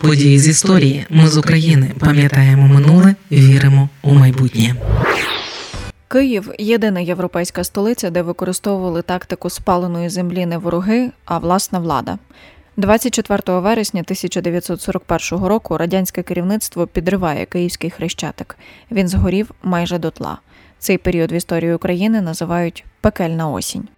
[0.00, 1.06] Події з історії.
[1.10, 4.74] Ми з України пам'ятаємо минуле, віримо у майбутнє.
[6.08, 12.18] Київ єдина європейська столиця, де використовували тактику спаленої землі не вороги, а власна влада.
[12.76, 18.56] 24 вересня 1941 року радянське керівництво підриває київський хрещатик.
[18.90, 20.38] Він згорів майже дотла.
[20.78, 23.88] Цей період в історії України називають пекельна осінь.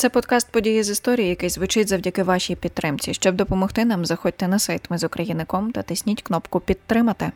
[0.00, 3.14] Це подкаст події з історії, який звучить завдяки вашій підтримці.
[3.14, 7.32] Щоб допомогти нам, заходьте на сайт Ми з Україником та тисніть кнопку Підтримати.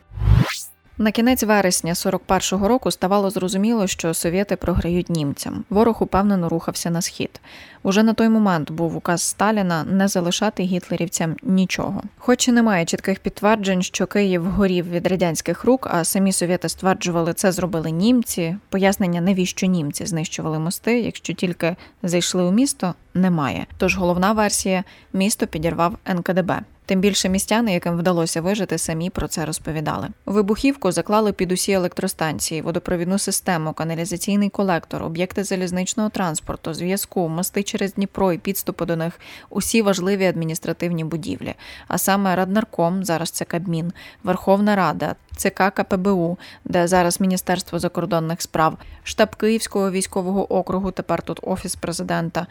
[0.97, 5.63] На кінець вересня 41-го року ставало зрозуміло, що совєти програють німцям.
[5.69, 7.41] Ворог упевнено рухався на схід.
[7.83, 12.03] Уже на той момент був указ Сталіна не залишати гітлерівцям нічого.
[12.17, 17.33] Хоч і немає чітких підтверджень, що Київ горів від радянських рук, а самі совєти стверджували,
[17.33, 18.57] це зробили німці.
[18.69, 23.65] Пояснення, навіщо німці знищували мости, якщо тільки зайшли у місто, немає.
[23.77, 24.83] Тож головна версія
[25.13, 26.61] місто підірвав НКДБ.
[26.87, 30.07] Тим більше містяни, яким вдалося вижити, самі про це розповідали.
[30.25, 37.93] Вибухівку заклали під усі електростанції, водопровідну систему, каналізаційний колектор, об'єкти залізничного транспорту, зв'язку, мости через
[37.93, 39.19] Дніпро і підступи до них,
[39.49, 41.53] усі важливі адміністративні будівлі.
[41.87, 48.77] А саме Раднарком, зараз це Кабмін, Верховна Рада, ЦК КПБУ, де зараз Міністерство закордонних справ,
[49.03, 52.47] штаб Київського військового округу, тепер тут офіс президента,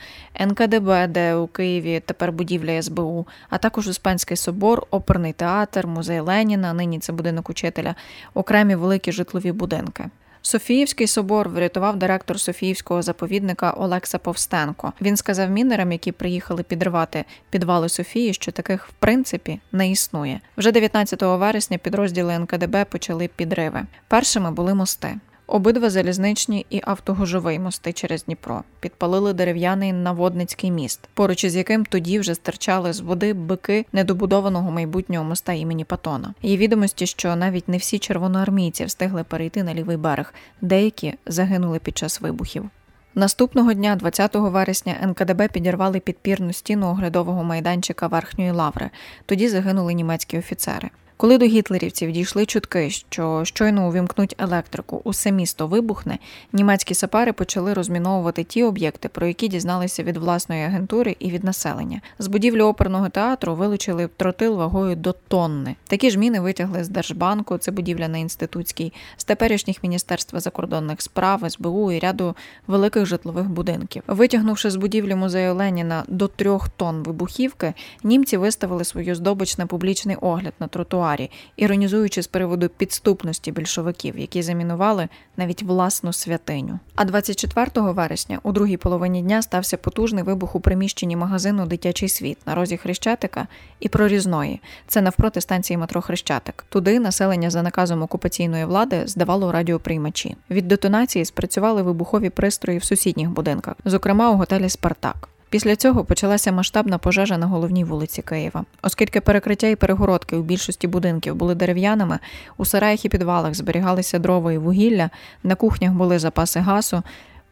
[0.55, 6.73] НКДБ, де у Києві тепер будівля СБУ, а також Успенський собор, оперний театр, музей Леніна.
[6.73, 7.95] Нині це будинок учителя,
[8.35, 10.05] окремі великі житлові будинки.
[10.43, 14.93] Софіївський собор врятував директор Софіївського заповідника Олекса Повстенко.
[15.01, 20.41] Він сказав мінерам, які приїхали підривати підвали Софії, що таких в принципі не існує.
[20.57, 23.83] Вже 19 вересня підрозділи НКДБ почали підриви.
[24.09, 25.15] Першими були мости.
[25.47, 32.19] Обидва залізничні і автогужовий мости через Дніпро підпалили дерев'яний наводницький міст, поруч із яким тоді
[32.19, 36.35] вже стирчали з води бики недобудованого майбутнього моста імені Патона.
[36.43, 41.99] Є відомості, що навіть не всі червоноармійці встигли перейти на лівий берег, деякі загинули під
[41.99, 42.71] час вибухів.
[43.15, 48.91] Наступного дня, 20 вересня, НКДБ підірвали підпірну стіну оглядового майданчика верхньої лаври.
[49.27, 50.91] Тоді загинули німецькі офіцери.
[51.17, 56.19] Коли до гітлерівців дійшли чутки, що щойно увімкнуть електрику, усе місто вибухне,
[56.53, 62.01] німецькі сапари почали розміновувати ті об'єкти, про які дізналися від власної агентури і від населення.
[62.19, 65.77] З будівлі оперного театру вилучили тротил вагою до тонни.
[65.89, 71.51] Такі ж міни витягли з Держбанку, це будівля на інститутській, з теперішніх міністерства закордонних справ,
[71.51, 72.35] СБУ і ряду
[72.67, 74.03] великих житлових будинків.
[74.07, 80.17] Витягнувши з будівлі музею Леніна до трьох тонн вибухівки, німці виставили свою здобич на публічний
[80.17, 86.79] огляд на тротуар тротуарі, іронізуючи з приводу підступності більшовиків, які замінували навіть власну святиню.
[86.95, 92.39] А 24 вересня, у другій половині дня, стався потужний вибух у приміщенні магазину Дитячий світ
[92.47, 93.47] на розі Хрещатика
[93.81, 94.61] і прорізної.
[94.87, 96.65] Це навпроти станції метро Хрещатик.
[96.69, 100.37] Туди населення за наказом окупаційної влади здавало радіоприймачі.
[100.51, 105.34] Від детонації спрацювали вибухові пристрої в сусідніх будинках, зокрема у готелі Спартак.
[105.55, 108.65] Після цього почалася масштабна пожежа на головній вулиці Києва.
[108.83, 112.19] Оскільки перекриття і перегородки у більшості будинків були дерев'яними,
[112.57, 115.11] у сараях і підвалах зберігалися дрова і вугілля,
[115.43, 117.03] на кухнях були запаси газу,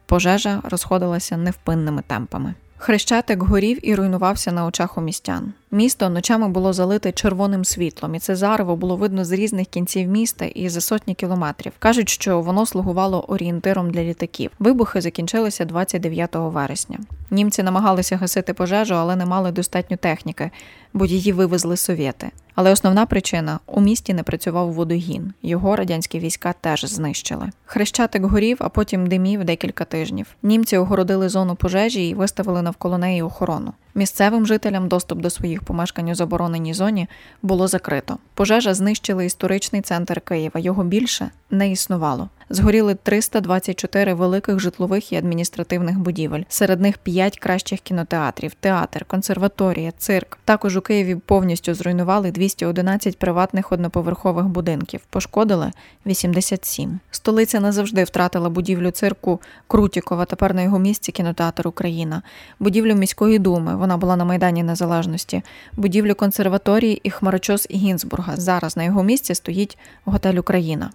[0.07, 2.55] пожежа розходилася невпинними темпами.
[2.77, 5.53] Хрещатик горів і руйнувався на очах у містян.
[5.75, 10.45] Місто ночами було залите червоним світлом, і це зарево було видно з різних кінців міста
[10.45, 11.73] і за сотні кілометрів.
[11.79, 14.51] Кажуть, що воно слугувало орієнтиром для літаків.
[14.59, 16.99] Вибухи закінчилися 29 вересня.
[17.31, 20.51] Німці намагалися гасити пожежу, але не мали достатньо техніки,
[20.93, 22.31] бо її вивезли совєти.
[22.55, 25.33] Але основна причина у місті не працював водогін.
[25.43, 27.51] Його радянські війська теж знищили.
[27.65, 30.27] Хрещатик горів, а потім димів декілька тижнів.
[30.43, 33.73] Німці огородили зону пожежі і виставили навколо неї охорону.
[33.95, 37.09] Місцевим жителям доступ до своїх помешкань у забороненій зоні
[37.43, 38.19] було закрито.
[38.35, 40.61] Пожежа знищила історичний центр Києва.
[40.61, 42.29] Його більше не існувало.
[42.51, 46.43] Згоріли 324 великих житлових і адміністративних будівель.
[46.49, 50.39] Серед них 5 кращих кінотеатрів, театр, консерваторія, цирк.
[50.45, 55.01] Також у Києві повністю зруйнували 211 приватних одноповерхових будинків.
[55.11, 55.73] Пошкодили
[56.07, 57.01] 87.
[57.11, 60.25] Столиця назавжди втратила будівлю цирку Крутікова.
[60.25, 62.23] Тепер на його місці кінотеатр Україна,
[62.61, 63.77] будівлю міської думи.
[63.77, 65.43] Вона була на Майдані Незалежності,
[65.77, 68.37] будівлю консерваторії і хмарочос Гінзбурга.
[68.37, 70.91] Зараз на його місці стоїть готель Україна.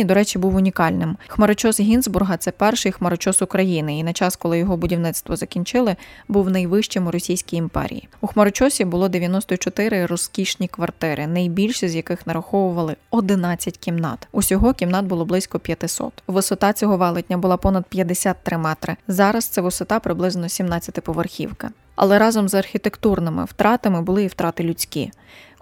[0.00, 1.16] Останній, до речі, був унікальним.
[1.28, 5.96] Хмарочос Гінзбурга це перший хмарочос України, і на час, коли його будівництво закінчили,
[6.28, 8.08] був найвищим у Російській імперії.
[8.20, 14.28] У хмарочосі було 94 розкішні квартири, найбільші з яких нараховували 11 кімнат.
[14.32, 16.12] Усього кімнат було близько 500.
[16.26, 18.96] Висота цього велетня була понад 53 метри.
[19.08, 21.70] Зараз це висота приблизно 17 поверхівка.
[21.96, 25.10] Але разом з архітектурними втратами були і втрати людські.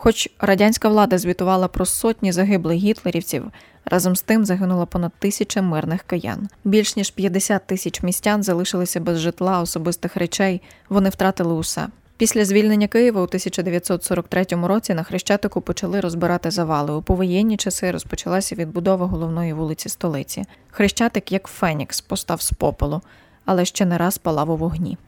[0.01, 3.45] Хоч радянська влада звітувала про сотні загиблих гітлерівців,
[3.85, 6.49] разом з тим загинуло понад тисяча мирних киян.
[6.65, 10.63] Більш ніж 50 тисяч містян залишилися без житла, особистих речей.
[10.89, 11.87] Вони втратили усе.
[12.17, 16.93] Після звільнення Києва у 1943 році на Хрещатику почали розбирати завали.
[16.93, 20.45] У повоєнні часи розпочалася відбудова головної вулиці столиці.
[20.71, 23.01] Хрещатик, як Фенікс, постав з попелу,
[23.45, 24.99] але ще не раз палав у вогні.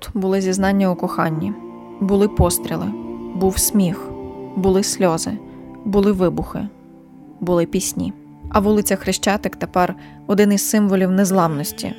[0.00, 1.52] Тут були зізнання у коханні,
[2.00, 2.86] були постріли,
[3.34, 4.08] був сміх,
[4.56, 5.32] були сльози,
[5.84, 6.68] були вибухи,
[7.40, 8.12] були пісні.
[8.48, 9.94] А вулиця Хрещатик тепер
[10.26, 11.94] один із символів незламності,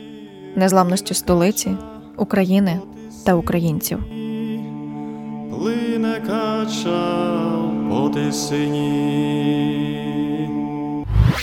[0.56, 1.78] незламності столиці,
[2.18, 2.80] України
[3.26, 4.00] та українців.
[5.50, 7.32] Плине кача
[7.90, 8.12] по.